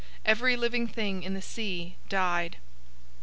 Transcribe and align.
Every 0.25 0.55
living 0.57 0.87
thing 0.87 1.21
in 1.21 1.35
the 1.35 1.43
sea 1.43 1.95
died. 2.09 2.57